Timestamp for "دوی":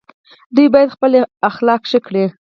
0.55-0.67